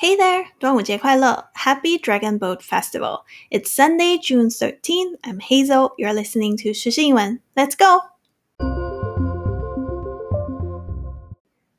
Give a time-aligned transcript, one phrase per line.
[0.00, 0.48] Hey there!
[0.58, 1.50] 端午节快乐！
[1.54, 3.22] Happy Dragon Boat Festival!
[3.50, 5.18] It's Sunday, June 13th.
[5.22, 5.94] I'm Hazel.
[5.96, 7.40] You're listening to 时事英文。
[7.54, 8.10] Let's go!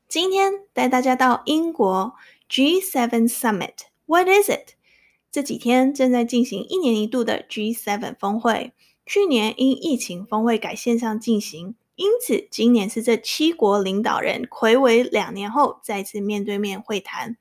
[0.08, 2.14] 今天带大家到英国
[2.50, 3.74] G7 Summit.
[4.06, 4.74] What is it?
[5.30, 8.72] 这几天正在进行一年一度的 G7 峰会。
[9.06, 17.36] 去年因疫情，峰会改线上进行，因此今年是这七国领导人睽违两年后再次面对面会谈。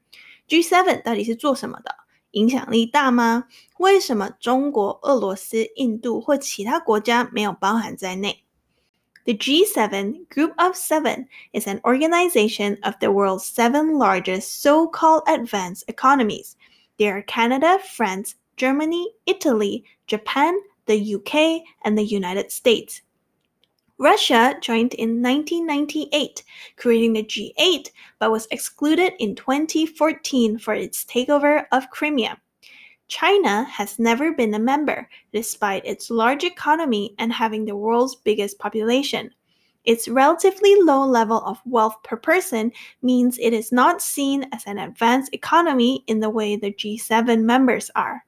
[0.51, 1.95] G7 到底是做什么的？
[2.31, 3.45] 影响力大吗？
[3.79, 8.43] 为什么中国、俄罗斯、印度或其他国家没有包含在内？
[9.23, 16.53] The G7 Group of Seven is an organization of the world's seven largest so-called advanced economies.
[16.97, 20.53] They are Canada, France, Germany, Italy, Japan,
[20.85, 23.01] the UK, and the United States.
[23.98, 26.42] Russia joined in 1998,
[26.76, 32.40] creating the G8, but was excluded in 2014 for its takeover of Crimea.
[33.08, 38.58] China has never been a member, despite its large economy and having the world's biggest
[38.58, 39.30] population.
[39.84, 44.78] Its relatively low level of wealth per person means it is not seen as an
[44.78, 48.24] advanced economy in the way the G7 members are.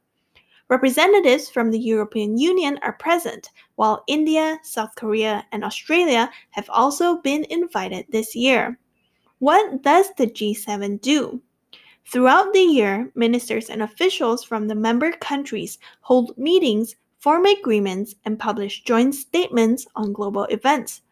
[0.71, 7.19] Representatives from the European Union are present, while India, South Korea, and Australia have also
[7.19, 8.79] been invited this year.
[9.41, 11.43] What does the G7 do?
[12.07, 18.39] Throughout the year, ministers and officials from the member countries hold meetings, form agreements, and
[18.39, 21.03] publish joint statements on global events.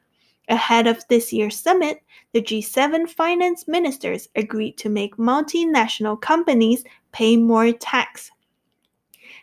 [0.48, 7.36] Ahead of this year's summit, the G7 finance ministers agreed to make multinational companies pay
[7.36, 8.30] more tax.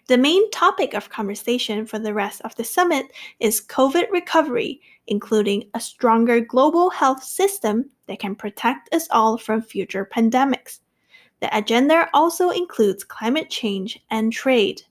[0.10, 5.70] The main topic of conversation for the rest of the summit is COVID recovery, including
[5.76, 10.80] a stronger global health system that can protect us all from future pandemics.
[11.42, 14.82] The agenda also includes climate change and trade.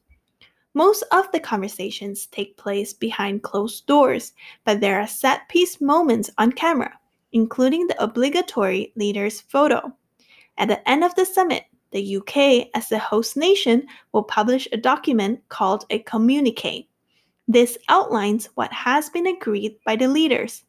[0.75, 6.31] Most of the conversations take place behind closed doors, but there are set piece moments
[6.39, 6.97] on camera,
[7.33, 9.93] including the obligatory leaders photo.
[10.59, 14.77] At the end of the summit, the UK, as the host nation, will publish a
[14.77, 16.89] document called a communique.
[17.47, 20.65] This outlines what has been agreed by the leaders.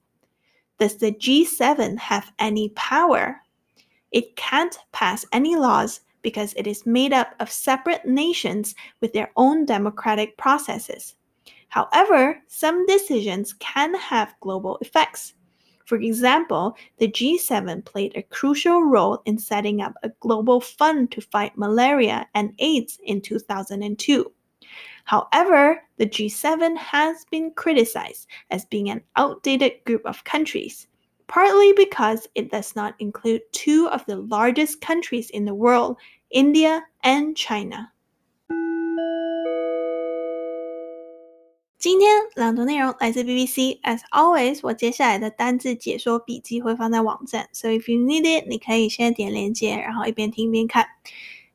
[0.80, 3.42] Does the G7 have any power?
[4.12, 9.32] It can't pass any laws because it is made up of separate nations with their
[9.36, 11.16] own democratic processes.
[11.70, 15.34] However, some decisions can have global effects.
[15.90, 21.20] For example, the G7 played a crucial role in setting up a global fund to
[21.20, 24.32] fight malaria and AIDS in 2002.
[25.06, 30.86] However, the G7 has been criticized as being an outdated group of countries,
[31.26, 35.98] partly because it does not include two of the largest countries in the world,
[36.30, 37.92] India and China.
[41.80, 43.80] 今天朗读内容来自 BBC。
[43.84, 50.86] As always，我接下来的单字解说笔记会放在网站，so if you need it，你可以先点连接，然后一边听一边看。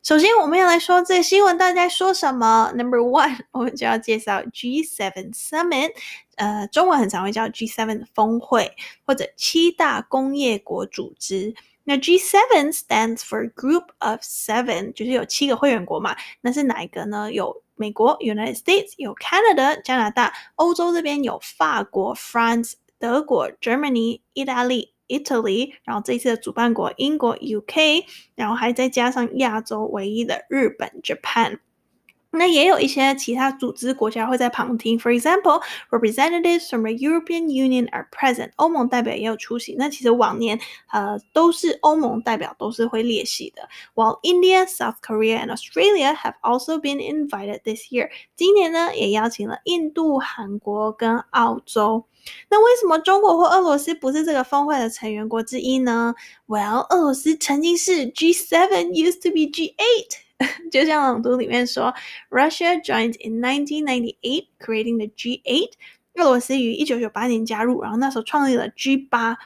[0.02, 2.72] 首先，我们要来说这新闻到底在说什么。
[2.74, 5.90] Number one， 我们就要介绍 G7 Summit，
[6.36, 8.72] 呃，中文很常会叫 G7 峰会
[9.04, 11.54] 或者七大工业国组织。
[11.86, 16.16] 那 G7 stands for Group of Seven，就是有七个会员国嘛。
[16.40, 17.30] 那是哪一个呢？
[17.30, 28.04] 有美国 United States，有 Canada 加拿大，欧洲这边有法国 France，德国 Germany，意大利 Italy，然后这次的主办国英国 UK，
[28.34, 31.58] 然后还再加上亚洲唯一的日本 Japan。
[32.33, 38.51] 那也有一些其他组织国家会在旁听，For example, representatives from the European Union are present。
[38.57, 39.73] 欧盟代表也有出席。
[39.79, 40.59] 那其实往年
[40.91, 43.67] 呃都是欧盟代表都是会列席的。
[43.95, 48.11] While India, South Korea and Australia have also been invited this year。
[48.35, 52.05] 今年呢也邀请了印度、韩国跟澳洲。
[52.51, 56.13] 那为什么中国或俄罗斯不是这个峰会的成员国之一呢？
[56.45, 60.22] Well，俄罗斯曾经是 G7 used to be G8。
[60.71, 61.93] 就像朗读里面说，
[62.29, 65.71] Russia joined in 1998, creating the G8。
[66.15, 69.37] 俄罗斯于一九九八年加入，然后那时候创立了 G 八，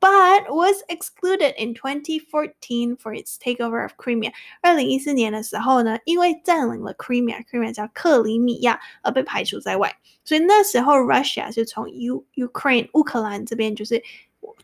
[0.00, 4.32] but was excluded in 2014 for its takeover of Crimea。
[4.62, 9.96] 二零一四年的时候呢，因为占领了 Crimea，Crimea 叫克里米亚，而被排除在外。
[10.24, 14.02] 所以那时候 Russia 是从 U Ukraine 乌克兰这边就是。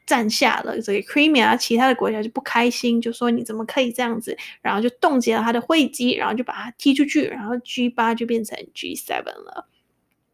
[0.07, 9.67] 占下了这个 Crimea，其他的国家就不开心，就说你怎么可以这样子，然后就冻结了他的会籍，然后就把他踢出去，然后 G 八就变成 G seven 了。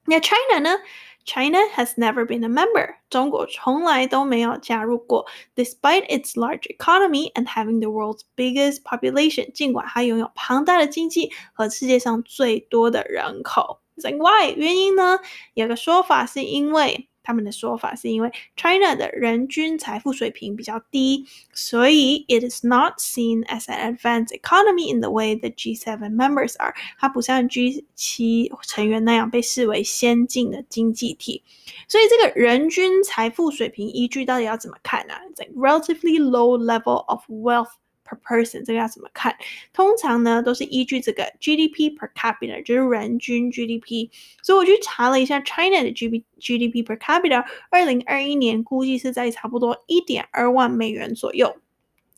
[0.06, 0.78] 那 China 呢
[1.24, 2.96] China has never been a member.
[3.08, 9.52] 中国从来都没有加入过，despite its large economy and having the world's biggest population。
[9.52, 13.80] 尽管它拥有庞大的经济和世界上最多的人口。
[13.96, 14.52] Like why？
[14.56, 15.20] 原因呢？
[15.54, 17.06] 有个说法是因为。
[17.24, 25.48] 他们的说法是因为 China 的人均财富水平比较低，所以 it is not seen as an advanced economy in the way the
[25.50, 26.74] G7 members are。
[26.98, 31.42] 它不像 G7 成员那样被视为先进的经济体。
[31.86, 35.14] 所以这个人均财富水平依据到底要怎么看呢？
[35.14, 35.20] 啊？
[35.30, 37.72] It's like relatively low level of wealth。
[38.05, 39.35] per person 这个要怎么看？
[39.73, 44.09] 通常呢都是依据这个 GDP per capita，就是人均 GDP。
[44.43, 51.57] 所以我去查了一下 China 的 G GDP per capita，二零二一年估计是在差不多一点二万美元左右。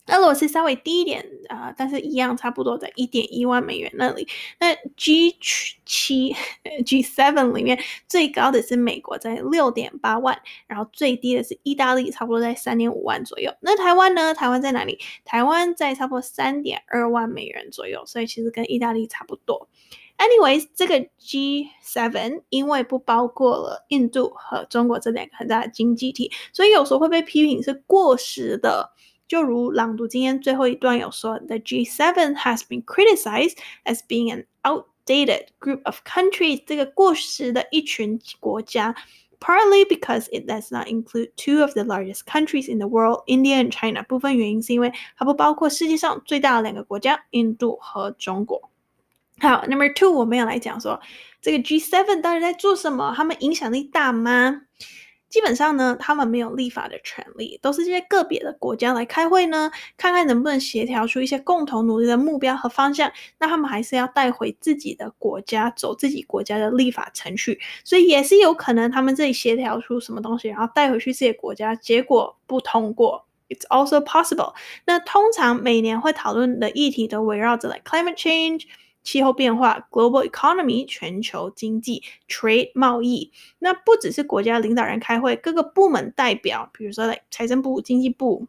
[0.08, 4.28] 俄罗斯稍微低一点啊、但是一样差不多在一点一万美元那里。
[4.58, 5.34] 那 G
[5.86, 6.34] 七
[6.84, 13.52] G seven 里面最高的是美国，在六点八万，然后最低的是意大利，差不多在三点五万左右。
[13.60, 14.34] 那台湾呢？
[14.34, 14.98] 台湾在哪里？
[15.24, 19.68] 台湾在差不多三点二万美元左右，所以其实跟意大利差不多。
[20.18, 28.92] Anyways，这个 G seven 因为不包括了印度和中国这两个很大的经济体，所以有时候会被批评是过时的。
[29.27, 38.95] 就如朗读今天最后一段有说，The G7 has been criticized as being an outdated group of countries，这个过时的一群国家，
[39.39, 43.71] partly because it does not include two of the largest countries in the world, India and
[43.71, 44.03] China。
[44.03, 48.69] 部分原因是因为它不包括世界上最大的两个国家，印度和中国。
[49.39, 51.01] 好，Number two，我们要来讲说
[51.41, 53.13] 这个 G7 到底在做什么？
[53.15, 54.61] 他们影响力大吗？
[55.28, 63.12] 基本上呢，他们没有立法的权利，都是这些个别的国家来开会呢，看看能不能协调出一些共同努力的目标和方向。
[63.38, 73.26] 那他们还是要带回自己的国家，走自己国家的立法程序，所以也是有可能他们这里协调出什么东西，然后带回去自己国家，结果不通过。
[73.50, 74.54] It's also possible。
[74.84, 78.64] 那通常每年会讨论的议题都围绕着 like climate change。
[79.08, 88.46] 气候变化、global economy 全球经济、trade 贸易，那不只是国家领导人开会，各个部门代表，比如说财政部、经济部、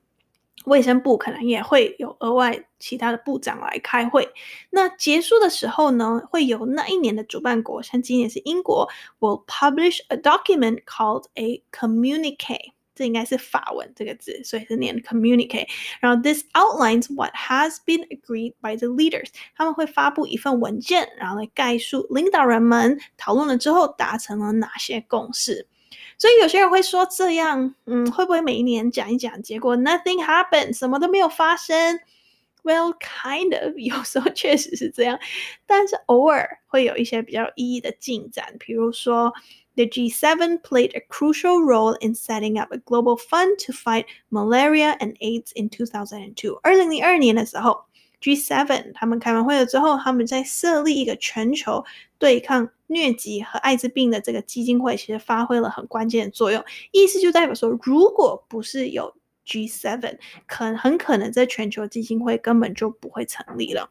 [0.66, 4.28] 卫生部，可能也会有额外其他的部长来开会。
[4.70, 8.90] 那结束的时候呢，会有那一年的主办国，像今年是英国
[9.22, 12.74] ，will publish a document called a communique。
[12.99, 15.67] 这应该是法文这个字，所以是念 communicate。
[15.99, 19.31] 然后 this outlines what has been agreed by the leaders。
[19.57, 25.67] 他们会发布一份文件，然后来概述领导人们讨论了之后达成了哪些共识。
[26.19, 31.99] 所以有些人会说这样，嗯，会不会每一年讲一讲，结果 nothing happened，什么都没有发生？
[32.63, 35.19] Well, kind of，有时候确实是这样，
[35.67, 39.33] 但是偶尔会有一些比较有意义的进展，比如说。
[39.79, 44.97] The G7 played a crucial role in setting up a global fund to fight malaria
[45.01, 46.61] and AIDS in 2002。
[46.63, 47.87] 二零零二年的时候，
[48.21, 51.85] G7 他们开完会了之后，他们在设立一个全球
[52.19, 56.65] 对抗疟疾和艾滋病的这个基金会，其实发挥了很关键的作用。
[56.93, 59.13] 意思就代表说，如果不是有
[59.45, 63.91] G7，可很可能这全球基金会根本就不会成立了。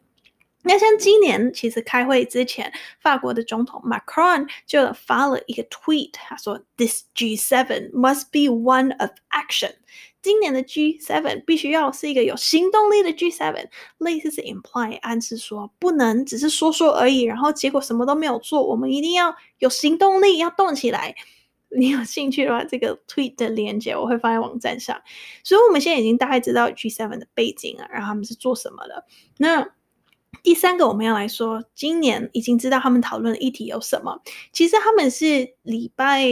[0.68, 2.70] 那像今年其实开会之前，
[3.00, 9.72] 法国的总统 Macron 就发了一个 tweet，他说：“This G7 must be one of action。”
[10.20, 21.14] 今年的 G7 必须要是一个有行动力的 G7，类似是 imply 暗示说不能只是说说而已，然后结果什么都没有做，我们一定要有行动力，要动起来。
[21.70, 25.00] 你有兴趣的话，这个 tweet 的链接我会放在网站上。
[25.44, 29.04] 所以我们现在已经大概知道 G7 的背景了，然后他们是做什么的。
[29.38, 29.66] 那
[30.42, 34.20] 第三个我们要来说，今年已经知道他们讨论的议题有什么。
[34.52, 36.24] 其实他们是礼拜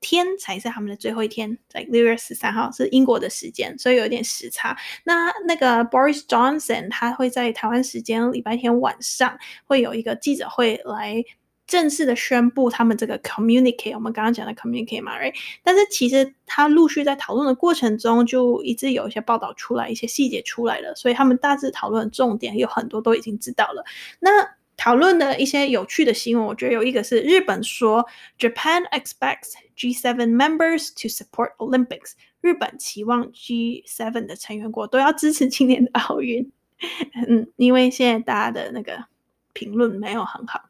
[0.00, 4.76] 天才是他们的最后一天，在六月十三号是英国的时间，所以有点时差。
[5.04, 11.24] 那那个 Boris Johnson 他会在台湾时间礼拜天晚上会有一个记者会来。
[11.66, 15.32] 正式的宣布他们这个 communicate，我们刚刚讲的 communicate 嘛，right？
[15.62, 23.84] 但是其实他陆续在讨论的过程中，就一直有一些报道出来，一些细节出来了，所以他们大致讨论的重点有很多都已经知道了。
[24.20, 24.30] 那
[24.76, 28.04] 讨论的一些有趣的新闻，我觉得有一个是日本说
[28.38, 36.50] Japan expects G7 members to support Olympics，日本期望 G7 的成员国都要支持今年的奥运。
[37.28, 39.04] 嗯，因为现在大家的那个
[39.52, 40.60] 评论没有很好。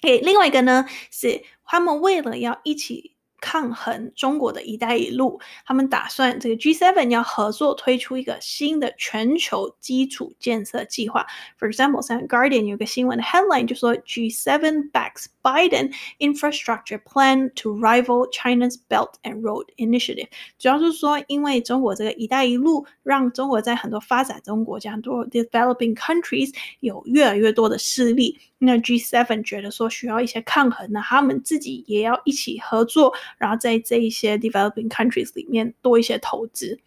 [0.00, 11.26] 给另外一个呢，是他们为了要一起抗衡中国的一带一路，他们打算这个 G7 要合作推出一个新的全球基础建设计划。
[11.58, 19.40] For example，像 Guardian 有个新闻的 headline 就说 G7 backs Biden infrastructure plan to rival China's Belt and
[19.40, 20.28] Road Initiative。
[20.58, 28.38] 主要是说，因为中国这个一带一路，让中国在很多发展中国家，多 developing countries 有越来越多的势力。
[28.58, 33.12] 那 G7 觉得说需要一些抗衡，那他们自己也要一起合作。
[33.37, 36.79] 然后在这一些 developing countries 里面多一些投资。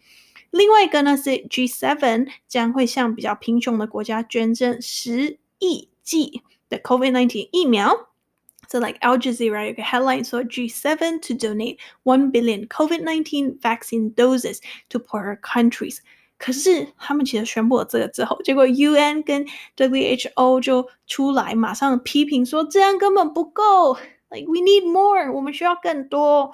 [0.51, 8.09] 另外一个呢是 G7 将会向比较贫穷的国家捐赠十亿剂的 COVID-19 疫苗。
[8.67, 14.99] So like Al Jazeera 有个 headline 说 G7 to donate one billion COVID-19 vaccine doses to
[14.99, 15.97] poorer countries。
[16.37, 19.45] 可是他们其实宣布了这个之后，结果 UN 跟
[19.77, 23.97] WHO 就出来马上批评说这样根本不够。
[24.29, 26.51] Like we need more，我们需要更多。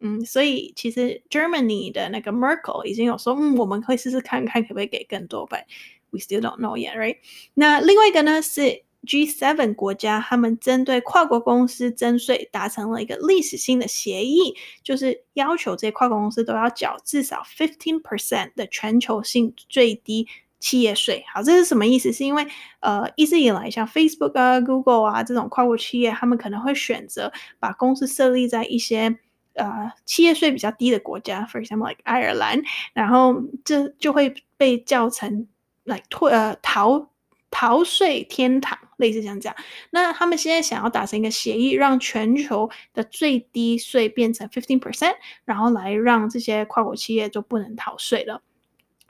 [0.00, 5.64] 嗯，所以其实 Germany 的那个 Merkel 已经有说，嗯，我们可以试试看看可不可以给更多，but
[6.10, 7.16] we still don't know yet，right？
[7.54, 20.28] 那另外一个呢是 G7 国家，他们针对跨国公司征税达成了一个历史性的协议，就是要求这些跨国公司都要缴至少15 percent 的全球性最低。
[20.63, 22.09] 企业税，好，这是什么意思？
[22.13, 22.47] 是因为
[22.79, 27.29] 呃，一直以来像 Facebook 啊、Google 啊这种跨国企业，他们可能会选择
[27.59, 29.19] 把公司设立在一些
[29.55, 32.61] 呃企业税比较低的国家，for example like 爱尔兰，
[32.93, 35.45] 然后这就会被叫成
[35.83, 37.09] 来退呃逃
[37.51, 39.55] 逃税天堂，类似像这样。
[39.89, 48.41] 那他们现在想要达成一个协议，让全球的最低税变成 fifteen percent，然后来让这些跨国企业就不能逃税了。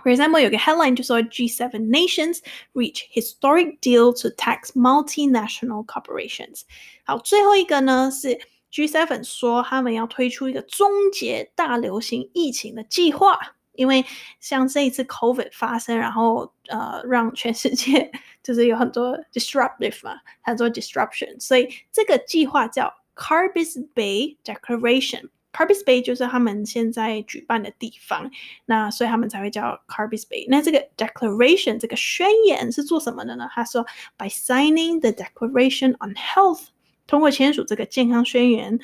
[0.02, 2.38] For example，有个 headline 就说 G7 nations
[2.72, 6.62] reach historic deal to tax multinational corporations。
[7.04, 8.38] 好，最后一个呢是
[8.72, 14.04] G7 说他们要推出一个终结大流行疫情的计划，因为
[14.38, 18.10] 像这一次 COVID 发生，然后呃让全世界
[18.42, 25.28] 就是有很多 disruptive 嘛，很多 disruption，所以这个计划叫 Carbis Bay Declaration。
[25.52, 28.30] Carbis Bay 就是他们现在举办的地方，
[28.66, 30.46] 那所以他们才会叫 Carbis Bay。
[30.48, 33.48] 那这个 Declaration 这个宣言是做什么的呢？
[33.52, 33.84] 他说，
[34.16, 36.66] By signing the Declaration on Health，
[37.06, 38.78] 通过签署这个健康宣言，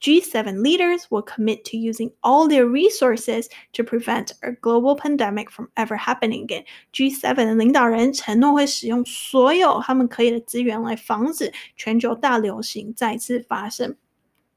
[0.00, 5.68] G7 leaders will commit to using all their resources to prevent a global pandemic from
[5.76, 13.96] ever happening again。G7 的领导人承诺会使用所有他们可以的资源来防止全球大流行再次发生。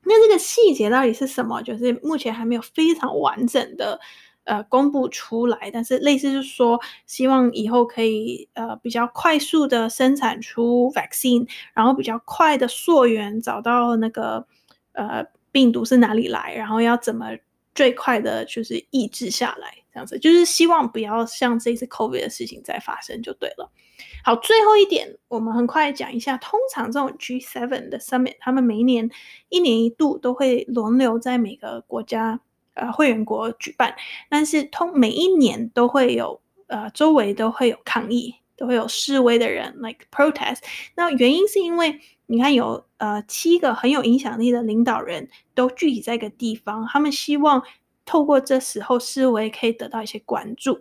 [0.02, 1.62] 那这个细节到底是什么？
[1.62, 4.00] 就是目前还没有非常完整的
[4.45, 14.47] 呃公布出来，但是类似是说，希望以后可以呃比较快速的生产出 vaccine，然后比较快的溯源找到那个
[14.92, 17.26] 呃病毒是哪里来，然后要怎么
[17.75, 23.71] 最快的就是抑制下来，这样子就是希望不要像这次 COVID 的事情再发生就对了。
[24.25, 26.37] 好，最后一点，我们很快讲一下。
[26.37, 29.11] 通常这种 G7 的 Summit，他们每一年
[29.49, 32.40] 一年一度都会轮流在每个国家
[32.75, 33.95] 呃会员国举办，
[34.28, 40.59] 但是通每一年都会有呃周围都会有抗议，都会有示威的人 like protest。
[40.95, 47.62] 那原因是因为你看有呃七个很有影响力的领导人都聚集在一个地方，他们希望
[48.04, 50.80] 透过这时候示威可以得到一些关注。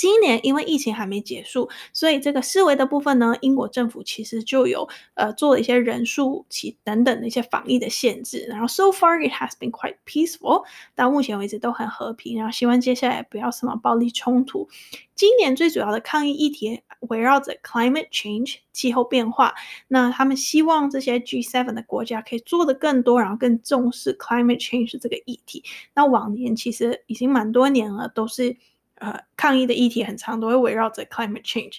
[0.00, 8.46] 今年因为疫情还没结束，所以这个思维的部分呢，英国政府其实就有呃做了一些人数其等等的一些防疫的限制。
[8.48, 10.64] 然后 so far it has been quite peaceful，
[10.94, 12.38] 到目前为止都很和平。
[12.38, 14.66] 然后希望接下来不要什么暴力冲突。
[15.14, 19.52] 今年最主要的抗议议题围绕着 climate change 气候变化。
[19.88, 25.62] 那他们希望这些 G7 的国家可以做得更多，然后更重视 climate change 这个议题。
[25.94, 28.56] 那往年其实已经蛮多年了，都是。
[29.00, 31.78] 呃，抗议的议题很长，都会围绕着 climate change。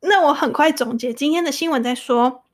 [0.00, 2.44] 那我很快总结今天的新闻，在说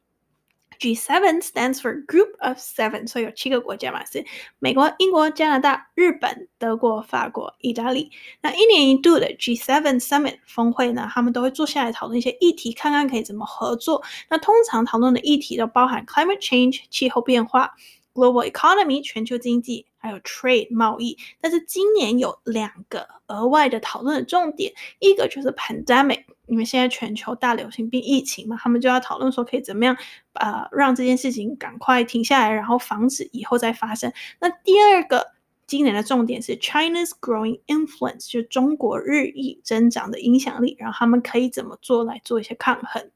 [0.78, 4.24] G7 stands for Group of Seven，所以有七个国家嘛，是
[4.58, 8.10] 美国、英国、加拿大、日本、德国、法国、意大利。
[8.40, 14.02] 那一年一度的 G7 Summit 峰会呢，他们都会坐下来讨论一些议题，看看可以怎么合作。
[14.30, 17.74] 那通常讨论的议题都包含 climate change 气候变化。
[18.14, 29.96] Global economy 全球经济，还有 trade 贸易，但是今年有两个额外的讨论的重点，一个就是 pandemic，因为现在全球大流行病疫情嘛，他们就要讨论说可以怎么样，
[30.32, 34.12] 呃，让这件事情赶快停下来，然后防止以后再发生。
[34.40, 35.28] 那第二个
[35.68, 43.10] 今年的重点是 China's growing influence，就是中国日益增长的影响力，然后他们可以怎么做来做一些抗衡。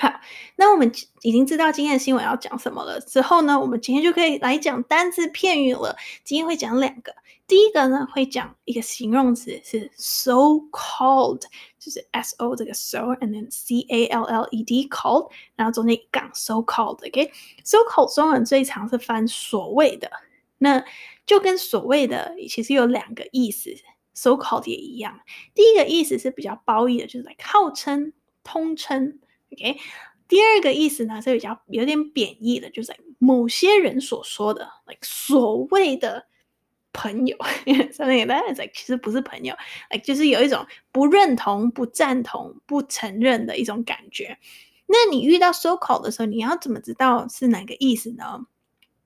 [0.00, 0.18] 好，
[0.56, 0.90] 那我们
[1.20, 2.98] 已经知道今天的新闻要讲什么了。
[3.00, 5.94] 之后呢，我们今天就可以来讲单字片语了。
[6.24, 7.14] 今天会讲两个，
[7.46, 10.32] 第一个呢会讲一个形容词是 so
[10.72, 11.42] called，
[11.78, 18.14] 就是 s o 这个 so，and then c a l l e d called，然后中间一杠 so called，OK，so called
[18.14, 20.10] 中文最常是翻所谓的，
[20.56, 20.82] 那
[21.26, 23.70] 就跟所谓的其实有两个意思
[24.14, 25.20] ，so called 也一样。
[25.54, 29.18] 第一个意思是比较褒义的，就是 like 号称、通称。
[29.52, 29.78] OK，
[30.28, 36.26] 第二个意思呢是比较有点贬义的，就是某些人所说的，like 所谓的
[36.92, 39.54] 朋友，something like that is like 其实不是朋友
[39.90, 44.38] ，like 就是有一种不认同、不赞同、不承认的一种感觉。
[44.86, 48.46] 那你遇到 so called 的时候，你要怎么知道是哪个意思呢？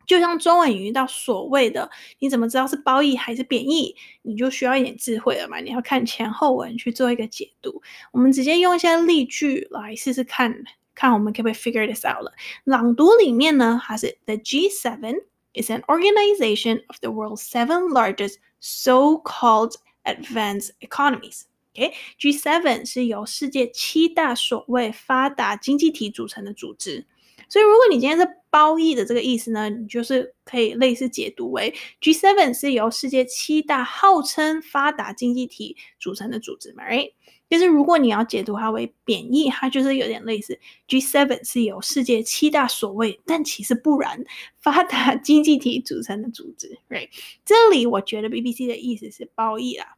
[0.07, 3.95] 就像中文语遇到所谓的，你怎么知道是褒义还是贬义？
[4.23, 5.59] 你就需要一点智慧了嘛。
[5.61, 7.83] 你要看前后文去做一个解读。
[8.13, 12.33] 我们直接用一些例句来试试看，看我们可不可以 figure this out 了。
[12.65, 15.23] 朗读里面呢，它是 The G7
[15.55, 21.43] is an organization of the world's seven largest so-called advanced economies.
[21.77, 27.07] OK，G7 是由世界七大所谓发达经济体组成的组织。
[27.49, 37.13] 所以，如果你今天是褒义的这个意思呢，你就是可以类似解读为 G7 是由世界七大号称发达经济体组成的组织嘛，right？
[37.49, 40.59] 但是如果你要解读它为贬义，它就是有点类似
[40.89, 44.25] G7 是由世界七大所谓，但其实不然
[44.61, 47.09] 发达经济体组成的组织，right？
[47.45, 49.94] 这里我觉得 BBC 的意思是褒义啦。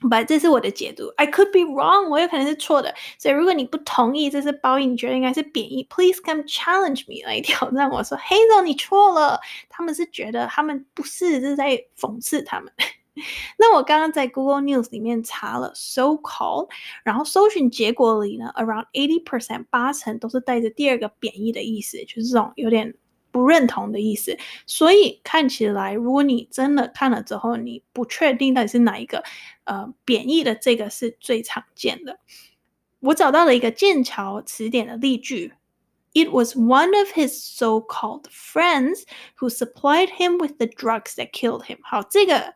[0.00, 2.94] But 这是我的解读，I could be wrong，我有可能是错的。
[3.18, 9.40] 所以如果你不同意这是褒义，你觉得应该是贬义，Please come challenge me 来挑战我说，Hazel 你错了。
[9.68, 12.72] 他们是觉得他们不是，这是在讽刺他们。
[13.58, 16.68] 那我刚刚在 Google News 里面查了 so called，
[17.02, 22.94] 然后搜寻结果里呢，around eighty percent 八成都是带着第二个贬义的意思，就是这种有点。
[23.30, 29.22] 不认同的意思，所以看起来，如果你真的看了之后，你不确定到底是哪一个，
[29.64, 32.18] 呃，贬义的这个是最常见的。
[33.00, 35.52] 我找到了一个剑桥词典的例句
[36.14, 39.02] ：It was one of his so-called friends
[39.38, 41.78] who supplied him with the drugs that killed him。
[41.82, 42.54] 好，这个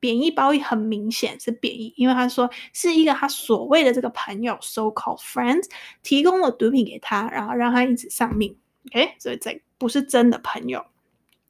[0.00, 5.70] 贬义褒义很明显是贬义，因为他说是一个他所谓的这个朋友 so-called friends
[6.02, 8.58] 提供了毒品给他，然后让他因此丧命。
[8.90, 10.85] OK，所以这不是真的朋友。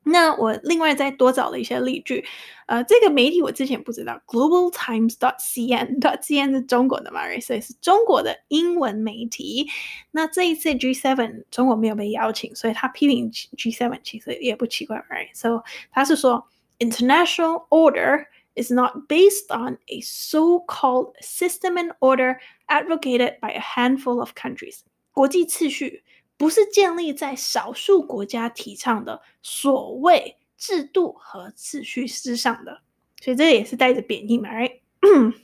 [0.04, 2.26] 那我另外再多找了一些例句，
[2.66, 9.70] 呃，这个媒体我之前不知道，Global Times dot cn dot cn 是 中国的嘛，所以是中国的英文媒体。
[10.12, 16.48] 那这一次 G7 中国没有被邀请，所以他批评 G7 其实也不奇怪，right？So 他是说，
[16.80, 18.26] International order
[18.56, 24.80] is not based on a so-called system and order advocated by a handful of countries。
[25.12, 26.04] 国际秩序。
[26.37, 32.81] 不是建立在少数国家提倡的所谓制度和秩序之上的，
[33.23, 34.49] 所以这也是带着贬义嘛。
[34.51, 34.81] Right?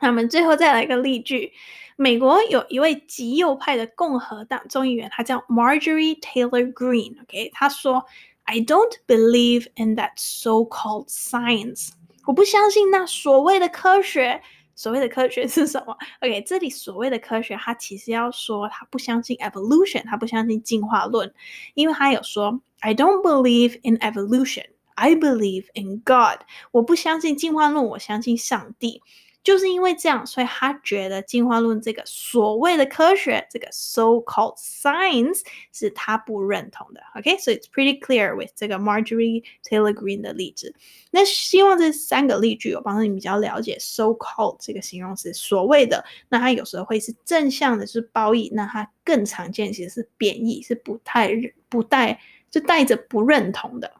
[0.00, 1.52] 那我们最后再来一个例句：
[1.96, 7.20] 美国有一位极右派的共和党众议员，他叫 Marjorie Taylor Greene。
[7.22, 8.04] OK，他说
[8.44, 11.90] ：“I don't believe in that so-called science。
[12.24, 14.42] 我不相信那所谓的科学。”
[14.80, 21.30] 所谓的科学 是什么？OK，这里所谓的科学，他其实要说他不相信 evolution，他不相信进化论，
[21.74, 24.64] 因为他有说 I don't believe in evolution,
[24.94, 26.46] I believe in God。
[26.70, 29.02] 我不相信进化论，我相信上帝。
[29.42, 35.40] 就是因为这样，所以他觉得进化论这个所谓的科学，这个 so-called science
[35.72, 37.00] 是他不认同的。
[37.16, 40.74] OK，so it's pretty clear with 这个 Marjorie Taylor Greene 的例子。
[41.10, 46.04] 那希望这三个例句有帮助你比较了解 so-called 这个形容词，所谓的。
[46.28, 51.30] 那它有时候会是正向的，是褒义；那它更常见其实是贬义，是不太
[51.70, 53.90] 不带就带着不认同的。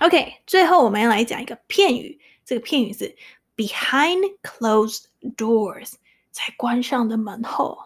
[0.00, 3.16] OK，最后我们要来讲一个片语，这个片语是。
[3.58, 5.94] Behind closed doors，
[6.30, 7.76] 在关上的门后。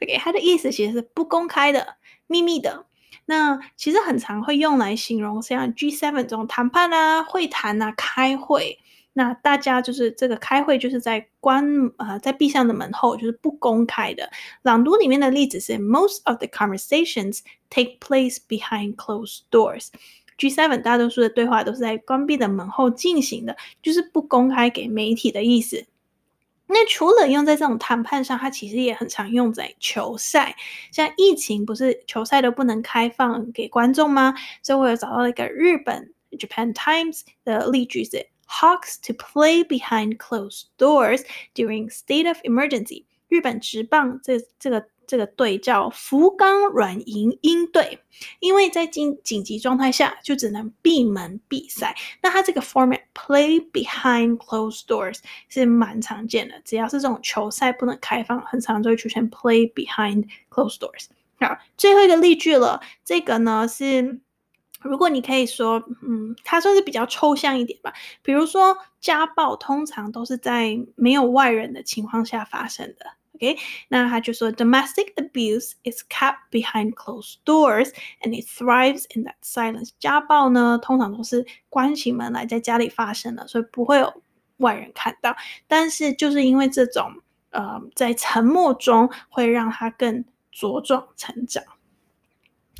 [0.00, 2.86] OK，它的意思其实是不公开的、秘密的。
[3.26, 8.78] 那其实很常会用来形容像 G7 这种谈判啊、会谈啊、开会。
[9.12, 14.30] 那大家就是这个开会就是在关呃在闭上的门后，就是不公开的。
[14.62, 19.88] 朗读里面的例子是：Most of the conversations take place behind closed doors。
[20.40, 25.84] G7 大多数的对话都是在关闭的门后进行的，就是不公开给媒体的意思。
[26.66, 30.56] 那除了用在这种谈判上，它其实也很常用在球赛。
[30.92, 34.34] 像疫情不是球赛都不能开放给观众吗？
[34.62, 41.24] 所以我有找到一个日本 Japan Times 的例句是：Hawks to play behind closed doors
[41.54, 43.04] during state of emergency。
[43.28, 47.98] 日本职棒这这个这个队叫福冈软银鹰队，
[48.38, 51.96] 因为在紧紧急状态下就只能闭门闭赛。
[52.22, 55.18] 那它这个 format play behind closed doors
[55.48, 61.06] 是蛮常见的，只要是这种球赛不能开放，很常就会出现 play behind closed doors。
[61.40, 64.20] 好，最后一个例句了，这个呢是。
[64.82, 67.92] 如果你可以说，嗯，它算是比较抽象一点吧。
[68.22, 73.04] 比如说，家暴通常都是在没有外人的情况下发生的。
[73.40, 73.56] OK，
[73.88, 77.90] 那他就说，domestic abuse is kept behind closed doors
[78.22, 79.92] and it thrives in that silence。
[79.98, 84.22] 家暴呢，通常都是关起门来在家里发生的，所以不会有
[84.58, 85.34] 外人看到。
[85.66, 90.22] 但是就是因为这种，呃，在沉默中会让它更
[90.54, 91.64] 茁壮成长。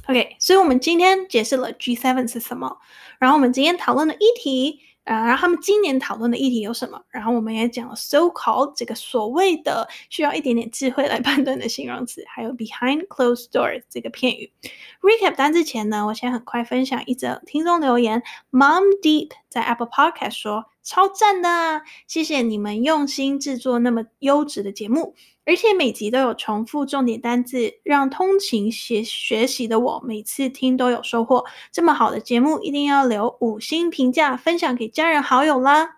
[0.08, 2.78] OK，所以我们今天解释了 G7 是什么，
[3.18, 14.52] 然后我们今天讨论的议题，啊，然后他们今年讨论的议题有什么，然后我们也讲了 so-called 这个所谓的需要一点点智慧来 判断的形容词，还有 behind closed doors 这个片语。
[15.00, 25.14] Recap 单之前呢，我先很快分享一则听众留言，Mom Deep 在 Apple Podcast 说超赞的，谢谢你们用心制作那么优质的节目。
[25.44, 31.44] 而且每集都有重复重点单字，让通勤学学习的我每次听都有收获。
[31.72, 35.96] 这么好的节目，一定要留五星评价，分享给家人好友啦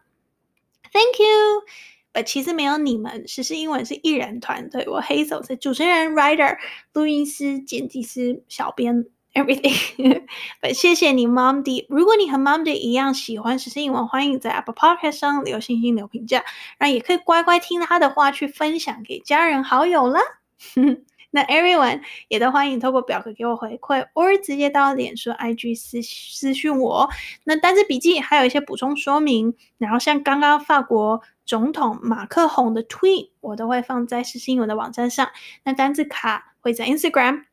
[0.91, 1.63] ！Thank you。
[2.13, 6.57] 呃，其实没有你们，时事英文是艺人团队，我黑手是主持人、writer、
[6.95, 9.07] 录音师、剪辑师、小编。
[9.35, 9.75] Everything。
[10.61, 11.87] But 谢谢你，Mom D。
[11.89, 16.45] 如果你和 Mom D 一样喜欢时事英文，欢迎在 Apple Podcast 上留星星、留评价，
[16.79, 20.21] 然后也可以乖乖听他的话去分享给家人好友啦。
[21.35, 27.09] 那 Everyone 也都欢迎透过表格给我回馈，或直接到脸书 IG 私私讯我。
[27.45, 35.31] 那单字笔记还有一些补充说明，然后像刚刚法国总统马克宏的 Tweet，我都会放在时事英文的网站上。
[35.65, 37.45] 那单字卡会在 Instagram。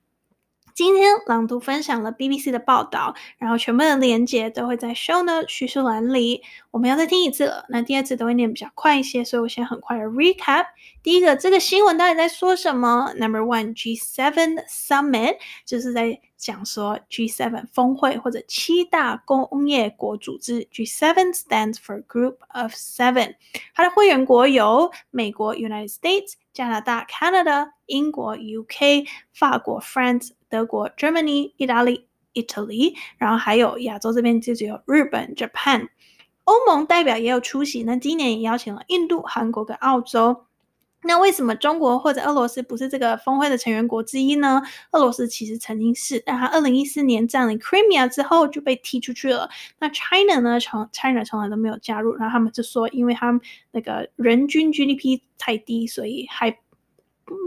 [0.79, 6.41] 今天朗读分享了 BBC 的报道，然后全部的连结都会在 Show Note 叙述栏里。
[6.71, 10.67] 我们要再听一次了，那第二次都会念比较快一些，所以我先很快的 recap。
[11.03, 20.65] 第一个，这个新闻到底在说什么？Number one, G7 Summit 就是在讲说 G7 峰会或者七大工业国组织。
[20.71, 23.35] G7 stands for Group of Seven，
[23.75, 30.31] 它的会员国有美国 United States、加拿大 Canada、英国 UK、法国 France。
[30.49, 35.87] 德国 Germany、意大利 Italy，然后还有亚洲这边就只有日本 Japan。
[36.43, 40.47] 欧盟代表也有出席，那今年也邀请了印度、韩国跟澳洲。
[41.03, 44.61] 那为什么中国或者俄罗斯不是这个峰会的成员国之一呢？
[44.91, 49.49] 俄罗斯其实曾经是，但他二零一四年占领 Crimea 之后就被踢出去了。
[49.79, 50.59] 那 China 呢？
[50.59, 53.39] 从 China 从来都没有加入，然后他们就说，因为他们
[53.71, 56.57] 那个人均 GDP 太低，所以还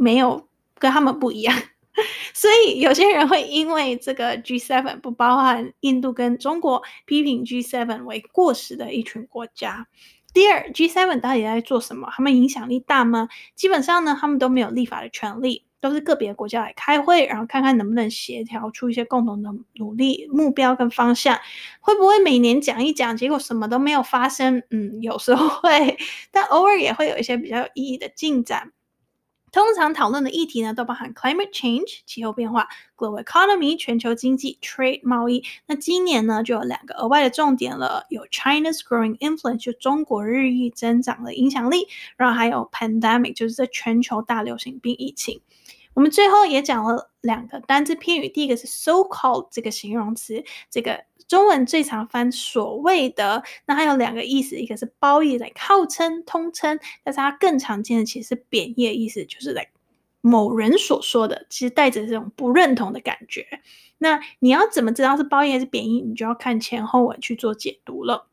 [0.01, 1.55] 没有跟他们不一样。
[2.33, 9.87] 所以有些人会因为这个 G7 不包含印度跟中国，批评 G7 为过时的一群国家。
[10.33, 12.09] 第二，G7 到底在做什么？
[12.11, 13.29] 他们影响力大吗？
[13.55, 21.39] 基本上呢，他们都没有立法的权利，都是个别国家来开会，然后看看能不能协调出一些共同的努力目标跟方向。
[21.81, 24.63] 会不会每年讲一讲，结果什么都没有发生？
[24.71, 25.99] 嗯，有时候会，
[26.33, 28.73] 但偶尔也会有一些比较有意义的进展。
[29.53, 35.45] 通常讨论的议题呢，都包含 climate change 气候变化、global economy 全球经济、trade 贸易。
[35.67, 41.87] 那今年呢，就有两个额外的重点了，有 China's growing influence 就中国日益增长的影响力，
[42.17, 45.43] 然后还有 pandemic 就是这全球大流行病疫情。
[45.93, 51.05] 我们最后也讲了两个单字片语，第一个是 so-called 这个形容词，这个。
[51.29, 59.69] 中文最常翻所谓的，那它有两个意思，一个是褒义，来号称、通称，但是它更常见的其实是贬义的意思，就是来
[60.21, 63.47] 某人所说的，其实带着这种不认同的感觉。
[63.99, 66.01] 那你要怎么知道是褒义还是贬义？
[66.01, 68.27] 你就要看前后文去做解读了。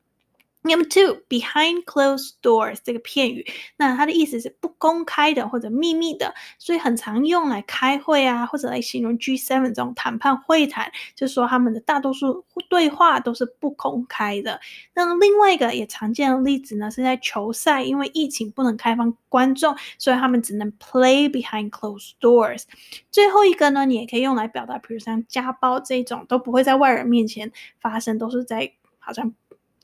[0.62, 3.46] Number two, behind closed doors 这个片语，
[3.78, 14.60] 那它的意思是不公开的或者秘密的，所以很常用来开会啊，或者来形容 G7 这种谈判会谈，就是说他们的大多数对话都是不公开的。
[14.94, 22.64] 那另外一个也常见的例子呢，是在球赛，因为疫情不能开放观众，所以他们只能 play behind closed doors。
[23.10, 29.34] 最后一个呢，你也可以用来表达，比如像家暴这种都不会在外人面前发生，都是在好像。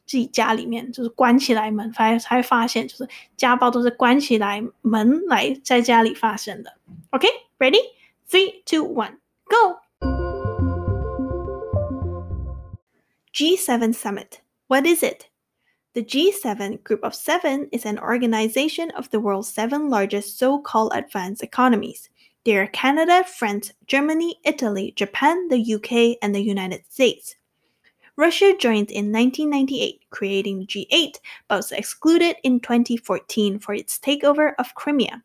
[0.06, 6.72] 自己家里面就是关起来门，才才发现，就是家暴都是关起来门来在家里发生的。
[7.10, 9.78] OK，ready？Three, two, one, go!
[13.32, 14.40] G7 Summit.
[14.66, 15.26] What is it?
[15.92, 20.92] The G7 Group of Seven is an organization of the world's seven largest so called
[20.92, 22.08] advanced economies.
[22.44, 27.34] They are Canada, France, Germany, Italy, Japan, the UK, and the United States.
[28.17, 34.54] Russia joined in 1998, creating the G8, but was excluded in 2014 for its takeover
[34.58, 35.21] of Crimea.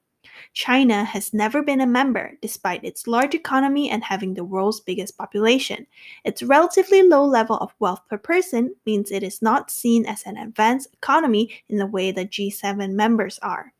[0.54, 5.16] China has never been a member, despite its large economy and having the world's biggest
[5.16, 5.86] population.
[6.24, 10.36] Its relatively low level of wealth per person means it is not seen as an
[10.36, 13.72] advanced economy in the way the G7 members are.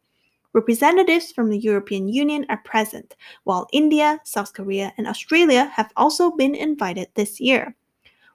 [0.53, 6.31] Representatives from the European Union are present, while India, South Korea, and Australia have also
[6.31, 7.75] been invited this year.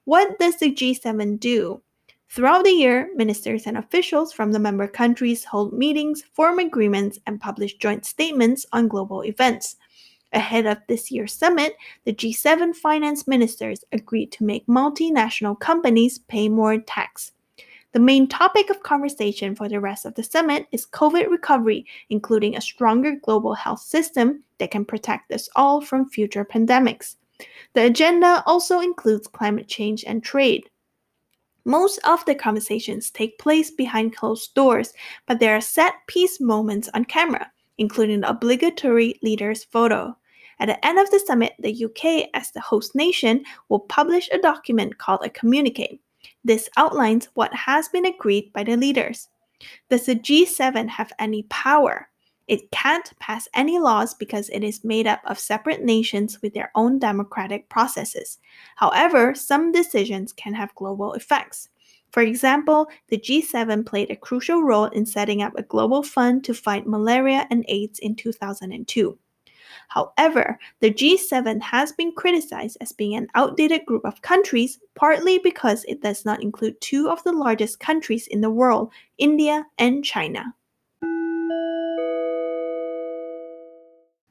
[0.05, 1.81] What does the G7 do?
[2.29, 7.41] Throughout the year, ministers and officials from the member countries hold meetings, form agreements, and
[7.41, 9.77] publish joint statements on global events.
[10.31, 16.49] Ahead of this year's summit, the G7 finance ministers agreed to make multinational companies pay
[16.49, 17.31] more tax.
[17.93, 22.55] The main topic of conversation for the rest of the summit is COVID recovery, including
[22.55, 27.15] a stronger global health system that can protect us all from future pandemics.
[27.73, 30.69] The agenda also includes climate change and trade.
[31.65, 34.93] Most of the conversations take place behind closed doors,
[35.25, 40.15] but there are set piece moments on camera, including the obligatory leaders photo.
[40.59, 44.37] At the end of the summit, the UK, as the host nation, will publish a
[44.37, 45.99] document called a communique.
[46.43, 49.27] This outlines what has been agreed by the leaders.
[49.89, 52.07] Does the G7 have any power?
[52.47, 56.71] It can't pass any laws because it is made up of separate nations with their
[56.75, 58.37] own democratic processes.
[58.75, 61.69] However, some decisions can have global effects.
[62.11, 66.53] For example, the G7 played a crucial role in setting up a global fund to
[66.53, 69.17] fight malaria and AIDS in 2002.
[69.87, 75.83] However, the G7 has been criticized as being an outdated group of countries, partly because
[75.85, 80.53] it does not include two of the largest countries in the world, India and China.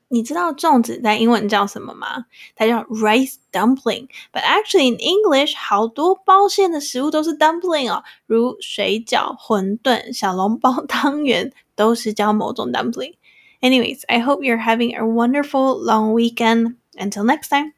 [0.09, 2.25] 你知道粽子在英文叫什么吗？
[2.55, 16.13] 它叫 rice dumpling。But actually in English，好多包馅的食物都是 dumpling 哦，如水饺、馄饨、小笼包、汤圆，都是叫某种 dumpling。Anyways, I hope you're having a wonderful long
[16.13, 16.75] weekend.
[16.97, 17.73] Until next time.